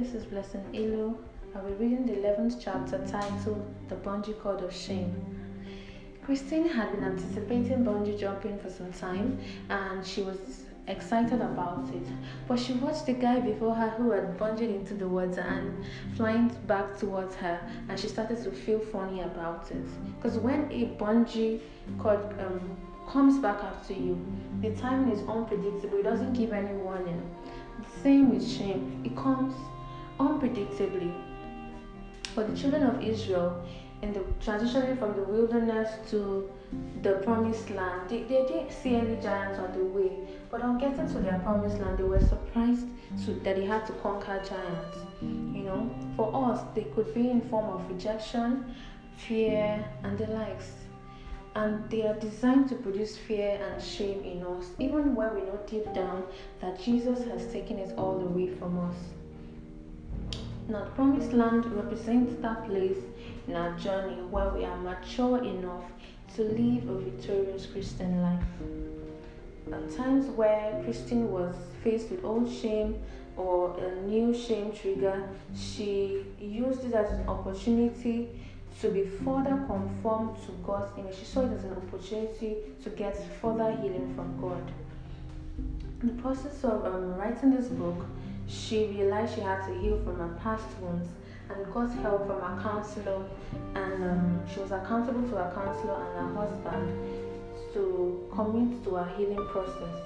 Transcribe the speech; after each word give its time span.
this 0.00 0.14
is 0.14 0.24
Blessing 0.26 0.64
Ilu. 0.72 1.16
I'll 1.56 1.64
be 1.64 1.72
reading 1.72 2.06
the 2.06 2.12
11th 2.12 2.60
chapter 2.60 3.04
titled 3.08 3.64
The 3.88 3.96
Bungee 3.96 4.40
Cord 4.40 4.62
of 4.62 4.72
Shame. 4.72 5.12
Christine 6.24 6.68
had 6.68 6.92
been 6.92 7.02
anticipating 7.02 7.84
bungee 7.84 8.16
jumping 8.16 8.60
for 8.60 8.70
some 8.70 8.92
time 8.92 9.40
and 9.70 10.06
she 10.06 10.22
was 10.22 10.62
excited 10.86 11.40
about 11.40 11.88
it. 11.92 12.06
But 12.46 12.60
she 12.60 12.74
watched 12.74 13.06
the 13.06 13.14
guy 13.14 13.40
before 13.40 13.74
her 13.74 13.90
who 13.90 14.12
had 14.12 14.38
bungeed 14.38 14.72
into 14.72 14.94
the 14.94 15.08
water 15.08 15.40
and 15.40 15.84
flying 16.16 16.48
back 16.68 16.96
towards 16.96 17.34
her 17.36 17.60
and 17.88 17.98
she 17.98 18.06
started 18.06 18.40
to 18.44 18.52
feel 18.52 18.78
funny 18.78 19.22
about 19.22 19.68
it. 19.72 19.86
Because 20.16 20.38
when 20.38 20.70
a 20.70 20.94
bungee 21.02 21.60
cord 21.98 22.20
um, 22.38 22.76
comes 23.08 23.38
back 23.38 23.64
after 23.64 23.94
you, 23.94 24.16
the 24.60 24.70
timing 24.76 25.10
is 25.10 25.26
unpredictable, 25.26 25.98
it 25.98 26.04
doesn't 26.04 26.34
give 26.34 26.52
any 26.52 26.72
warning. 26.74 27.20
The 27.78 28.02
same 28.02 28.30
with 28.30 28.48
shame, 28.48 29.02
it 29.04 29.16
comes 29.16 29.54
unpredictably. 30.18 31.12
For 32.34 32.44
the 32.44 32.56
children 32.56 32.82
of 32.84 33.02
Israel, 33.02 33.64
in 34.02 34.12
the 34.12 34.20
transitioning 34.44 34.98
from 34.98 35.16
the 35.16 35.22
wilderness 35.22 35.90
to 36.10 36.48
the 37.02 37.14
promised 37.24 37.70
land, 37.70 38.08
they, 38.08 38.22
they 38.22 38.46
didn't 38.46 38.70
see 38.70 38.94
any 38.94 39.16
giants 39.16 39.58
on 39.58 39.72
the 39.76 39.84
way. 39.84 40.12
But 40.50 40.62
on 40.62 40.78
getting 40.78 41.08
to 41.08 41.18
their 41.18 41.38
promised 41.40 41.78
land, 41.78 41.98
they 41.98 42.04
were 42.04 42.20
surprised 42.20 42.86
to, 43.24 43.32
that 43.40 43.56
they 43.56 43.64
had 43.64 43.86
to 43.86 43.92
conquer 43.94 44.40
giants. 44.48 44.98
You 45.20 45.64
know, 45.64 45.90
for 46.16 46.30
us, 46.50 46.62
they 46.74 46.84
could 46.84 47.12
be 47.12 47.30
in 47.30 47.40
form 47.48 47.66
of 47.66 47.90
rejection, 47.90 48.72
fear, 49.16 49.84
and 50.04 50.16
the 50.16 50.26
likes. 50.28 50.70
And 51.56 51.90
they 51.90 52.06
are 52.06 52.14
designed 52.14 52.68
to 52.68 52.76
produce 52.76 53.16
fear 53.16 53.58
and 53.60 53.82
shame 53.82 54.20
in 54.20 54.44
us, 54.44 54.66
even 54.78 55.16
when 55.16 55.34
we 55.34 55.40
know 55.40 55.58
deep 55.66 55.92
down 55.92 56.24
that 56.60 56.80
Jesus 56.80 57.24
has 57.24 57.50
taken 57.52 57.78
it 57.78 57.98
all 57.98 58.20
away 58.20 58.54
from 58.54 58.78
us. 58.78 58.96
Now, 60.68 60.84
the 60.84 60.90
promised 60.90 61.32
land 61.32 61.64
represents 61.64 62.34
that 62.42 62.66
place 62.66 62.98
in 63.46 63.54
our 63.54 63.74
journey 63.78 64.16
where 64.30 64.50
we 64.50 64.66
are 64.66 64.76
mature 64.76 65.42
enough 65.42 65.84
to 66.36 66.42
live 66.42 66.90
a 66.90 66.98
victorious 66.98 67.64
Christian 67.64 68.20
life. 68.20 68.44
At 69.72 69.96
times 69.96 70.26
where 70.26 70.78
Christine 70.84 71.30
was 71.32 71.54
faced 71.82 72.10
with 72.10 72.22
old 72.22 72.52
shame 72.52 73.00
or 73.38 73.78
a 73.78 74.02
new 74.02 74.34
shame 74.34 74.72
trigger, 74.72 75.30
she 75.56 76.26
used 76.38 76.84
it 76.84 76.92
as 76.92 77.12
an 77.12 77.26
opportunity 77.26 78.28
to 78.82 78.90
be 78.90 79.04
further 79.06 79.64
conformed 79.66 80.36
to 80.44 80.52
God's 80.66 80.92
image. 80.98 81.16
She 81.16 81.24
saw 81.24 81.46
it 81.46 81.52
as 81.54 81.64
an 81.64 81.72
opportunity 81.72 82.56
to 82.84 82.90
get 82.90 83.16
further 83.40 83.72
healing 83.80 84.12
from 84.14 84.38
God. 84.38 84.70
In 86.02 86.14
the 86.14 86.22
process 86.22 86.62
of 86.62 86.84
um, 86.84 87.16
writing 87.16 87.56
this 87.56 87.68
book, 87.68 88.04
she 88.48 88.86
realized 88.86 89.34
she 89.34 89.42
had 89.42 89.66
to 89.66 89.74
heal 89.78 90.00
from 90.02 90.18
her 90.18 90.38
past 90.42 90.66
wounds 90.80 91.08
and 91.50 91.72
got 91.72 91.90
help 92.00 92.26
from 92.26 92.40
her 92.40 92.62
counselor 92.62 93.24
and 93.74 94.04
um, 94.04 94.40
she 94.52 94.60
was 94.60 94.72
accountable 94.72 95.22
to 95.28 95.36
her 95.36 95.52
counselor 95.54 96.02
and 96.02 96.28
her 96.28 96.46
husband 96.46 97.18
to 97.74 98.26
commit 98.34 98.82
to 98.84 98.94
her 98.94 99.16
healing 99.16 99.46
process. 99.48 100.00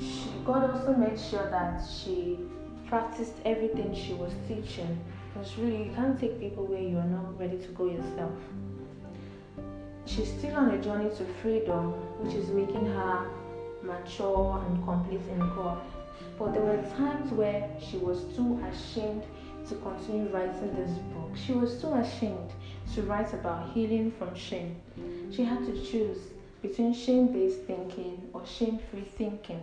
She, 0.00 0.30
God 0.44 0.70
also 0.70 0.94
made 0.94 1.20
sure 1.20 1.48
that 1.50 1.82
she 1.86 2.38
practiced 2.86 3.34
everything 3.44 3.94
she 3.94 4.14
was 4.14 4.32
teaching 4.48 4.98
because 5.32 5.56
really 5.58 5.84
you 5.84 5.92
can't 5.94 6.18
take 6.18 6.40
people 6.40 6.66
where 6.66 6.80
you 6.80 6.96
are 6.96 7.04
not 7.04 7.38
ready 7.38 7.58
to 7.58 7.68
go 7.68 7.86
yourself. 7.86 8.32
She's 10.06 10.28
still 10.28 10.56
on 10.56 10.70
a 10.70 10.82
journey 10.82 11.10
to 11.16 11.24
freedom, 11.42 11.92
which 12.20 12.34
is 12.34 12.48
making 12.48 12.86
her 12.86 13.26
mature 13.82 14.62
and 14.66 14.84
complete 14.84 15.20
in 15.30 15.38
God. 15.38 15.80
But 16.38 16.52
there 16.52 16.62
were 16.62 16.82
times 16.96 17.30
where 17.32 17.68
she 17.78 17.96
was 17.98 18.24
too 18.36 18.60
ashamed 18.70 19.22
to 19.68 19.74
continue 19.76 20.28
writing 20.28 20.74
this 20.74 20.90
book. 21.14 21.30
She 21.34 21.52
was 21.52 21.80
too 21.80 21.92
ashamed 21.94 22.50
to 22.94 23.02
write 23.02 23.32
about 23.32 23.70
healing 23.72 24.10
from 24.10 24.34
shame. 24.34 24.76
She 25.30 25.44
had 25.44 25.64
to 25.66 25.82
choose 25.84 26.18
between 26.60 26.92
shame 26.92 27.28
based 27.28 27.62
thinking 27.62 28.28
or 28.32 28.44
shame 28.46 28.78
free 28.90 29.04
thinking. 29.16 29.62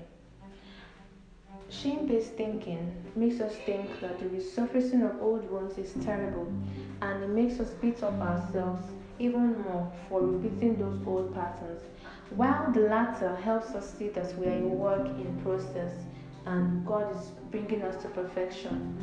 Shame 1.69 2.07
based 2.07 2.33
thinking 2.33 2.91
makes 3.15 3.39
us 3.39 3.55
think 3.57 3.99
that 4.01 4.17
the 4.19 4.25
resurfacing 4.25 5.03
of 5.07 5.21
old 5.21 5.49
wounds 5.51 5.77
is 5.77 5.93
terrible 6.03 6.51
and 7.01 7.23
it 7.23 7.29
makes 7.29 7.59
us 7.59 7.69
beat 7.81 8.01
up 8.01 8.19
ourselves 8.19 8.87
even 9.19 9.61
more 9.63 9.91
for 10.07 10.21
repeating 10.21 10.77
those 10.77 10.97
old 11.05 11.33
patterns, 11.33 11.81
while 12.31 12.71
the 12.71 12.79
latter 12.81 13.35
helps 13.35 13.75
us 13.75 13.93
see 13.93 14.07
that 14.09 14.35
we 14.37 14.47
are 14.47 14.63
a 14.63 14.67
work 14.67 15.07
in 15.07 15.39
process 15.43 15.91
and 16.45 16.85
God 16.85 17.15
is 17.15 17.31
bringing 17.51 17.81
us 17.83 18.01
to 18.03 18.09
perfection. 18.09 18.97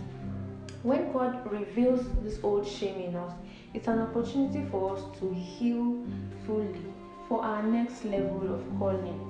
When 0.83 1.13
God 1.13 1.51
reveals 1.51 2.07
this 2.23 2.39
old 2.43 2.67
shame 2.67 3.01
in 3.01 3.17
us, 3.17 3.33
it's 3.75 3.89
an 3.89 3.99
opportunity 3.99 4.65
for 4.71 4.97
us 4.97 5.03
to 5.19 5.35
heal 5.35 6.05
fully 6.47 6.81
for 7.29 7.43
our 7.43 7.63
next 7.63 8.05
level 8.05 8.55
of 8.55 8.63
calling. 8.79 9.21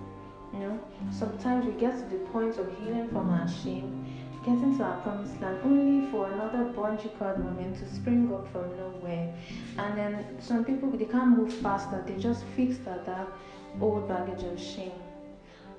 You 0.53 0.59
know, 0.61 0.81
sometimes 1.11 1.67
we 1.67 1.73
get 1.73 1.99
to 1.99 2.05
the 2.17 2.23
point 2.27 2.57
of 2.59 2.67
healing 2.79 3.09
from 3.09 3.31
our 3.31 3.49
shame, 3.49 4.07
getting 4.45 4.77
to 4.79 4.85
our 4.85 5.01
promised 5.01 5.41
land, 5.41 5.59
only 5.65 6.11
for 6.11 6.31
another 6.31 6.73
bungee 6.73 7.11
cord 7.19 7.39
moment 7.43 7.79
to 7.79 7.95
spring 7.95 8.33
up 8.33 8.47
from 8.53 8.77
nowhere. 8.77 9.35
And 9.79 9.99
then 9.99 10.37
some 10.41 10.65
people 10.65 10.91
they 10.91 11.05
can't 11.05 11.37
move 11.37 11.53
faster; 11.53 12.03
they 12.07 12.17
just 12.17 12.45
fixed 12.55 12.87
at 12.87 13.05
that 13.07 13.29
old 13.81 14.09
baggage 14.09 14.45
of 14.45 14.61
shame. 14.61 14.93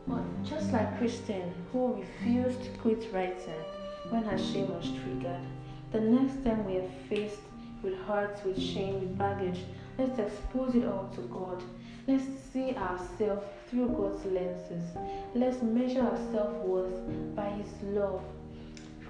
But 0.08 0.24
just 0.44 0.72
like 0.72 0.98
Christine, 0.98 1.54
who 1.72 1.96
refused 1.96 2.64
to 2.64 2.70
quit 2.80 3.12
writing 3.14 3.64
when 4.10 4.24
her 4.24 4.38
shame 4.38 4.70
was 4.70 4.90
triggered, 5.04 5.46
the 5.92 6.00
next 6.00 6.44
time 6.44 6.66
we 6.66 6.78
are 6.78 6.90
faced 7.10 7.42
with 7.84 7.98
hurts, 8.06 8.44
with 8.44 8.60
shame, 8.60 9.02
with 9.02 9.18
baggage, 9.18 9.60
let's 9.98 10.18
expose 10.18 10.76
it 10.76 10.86
all 10.86 11.10
to 11.16 11.22
God. 11.22 11.62
Let's 12.08 12.24
see 12.54 12.74
ourselves 12.76 13.46
through 13.70 13.90
God's 13.90 14.26
lenses. 14.26 14.84
Let's 15.36 15.62
measure 15.62 16.02
our 16.02 16.18
self 16.32 16.54
worth 16.64 17.36
by 17.36 17.50
His 17.50 17.70
love. 17.84 18.22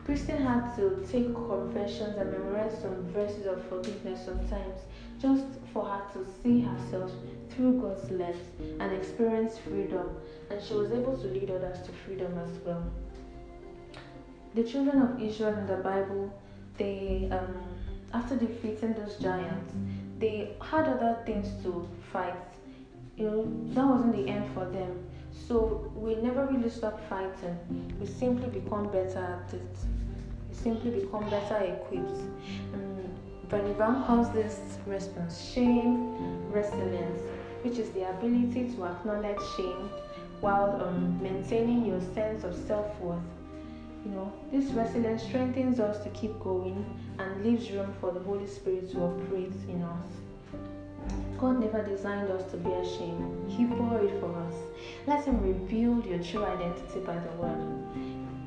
Christine 0.08 0.38
had 0.38 0.74
to 0.78 1.06
take 1.12 1.36
confessions 1.36 2.16
and 2.16 2.32
memorize 2.32 2.80
some 2.82 2.96
verses 3.12 3.46
of 3.46 3.62
forgiveness 3.66 4.24
sometimes 4.24 4.80
just 5.22 5.44
for 5.74 5.84
her 5.84 6.02
to 6.14 6.26
see 6.42 6.62
herself 6.62 7.12
through 7.50 7.82
God's 7.82 8.10
lens 8.10 8.38
and 8.80 8.94
experience 8.94 9.58
freedom. 9.58 10.08
And 10.50 10.64
she 10.64 10.76
was 10.76 10.94
able 10.94 11.18
to 11.18 11.28
lead 11.28 11.52
others 11.52 11.86
to 11.86 11.92
freedom 11.92 12.38
as 12.38 12.52
well. 12.66 12.90
The 14.56 14.64
children 14.64 15.02
of 15.02 15.22
Israel 15.22 15.56
in 15.56 15.68
the 15.68 15.76
Bible, 15.76 16.34
they 16.78 17.28
um, 17.30 17.58
after 18.14 18.38
defeating 18.38 18.94
those 18.94 19.18
giants, 19.18 19.74
they 20.20 20.56
had 20.62 20.88
other 20.88 21.18
things 21.26 21.50
to 21.64 21.86
fight 22.14 22.48
you 23.18 23.26
know, 23.26 23.44
that 23.74 23.86
wasn't 23.86 24.16
the 24.16 24.32
end 24.32 24.50
for 24.54 24.64
them. 24.70 25.06
So 25.48 25.92
we 25.96 26.16
never 26.16 26.46
really 26.46 26.70
stop 26.70 27.00
fighting. 27.10 27.58
We 28.00 28.06
simply 28.06 28.48
become 28.48 28.86
better 28.92 29.20
at 29.20 29.54
it. 29.54 29.78
We 30.50 30.56
simply 30.56 30.92
become 30.92 31.30
better 31.30 31.58
equipped. 31.58 32.20
Um, 32.74 33.10
Brené 33.50 33.76
Brown 33.78 34.04
calls 34.06 34.30
this 34.32 34.60
response 34.86 35.42
shame 35.54 36.52
resilience, 36.52 37.22
which 37.62 37.78
is 37.78 37.90
the 37.92 38.10
ability 38.10 38.74
to 38.76 38.86
acknowledge 38.86 39.40
shame 39.56 39.90
while 40.42 40.82
um, 40.84 41.22
maintaining 41.22 41.86
your 41.86 42.02
sense 42.14 42.44
of 42.44 42.56
self 42.68 43.00
worth. 43.00 43.20
You 44.06 44.12
know, 44.12 44.34
this 44.52 44.72
resilience 44.72 45.24
strengthens 45.24 45.80
us 45.80 46.04
to 46.04 46.10
keep 46.10 46.38
going 46.40 46.86
and 47.20 47.46
leaves 47.46 47.70
room 47.72 47.94
for 48.00 48.12
the 48.12 48.20
Holy 48.20 48.48
Spirit 48.48 48.92
to 48.92 49.00
operate 49.00 49.54
in 49.68 49.82
us. 49.82 50.08
God 51.40 51.60
never 51.60 51.84
designed 51.84 52.30
us 52.32 52.50
to 52.52 52.58
be 52.58 52.72
ashamed. 52.72 53.52
He 53.52 53.64
bore 53.64 54.00
it 54.00 54.20
for 54.20 54.34
us. 54.36 54.56
Let 55.08 55.24
Him 55.24 55.42
reveal 55.42 56.06
your 56.06 56.22
true 56.22 56.44
identity 56.44 57.00
by 57.00 57.18
the 57.18 57.32
word. 57.42 57.66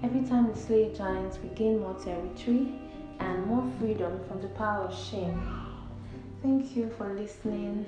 Every 0.03 0.21
time 0.29 0.49
we 0.49 0.55
slay 0.55 0.93
giants, 0.95 1.39
we 1.43 1.49
gain 1.55 1.81
more 1.81 1.95
territory 1.95 2.69
and 3.19 3.47
more 3.47 3.65
freedom 3.79 4.21
from 4.29 4.43
the 4.43 4.49
power 4.49 4.85
of 4.85 4.95
shame. 4.95 5.41
Thank 6.43 6.77
you 6.77 6.91
for 6.99 7.15
listening. 7.15 7.87